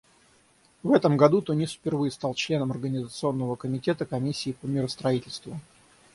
[0.81, 5.59] В этом году Тунис впервые стал членом Организационного комитета Комиссии по миростроительству.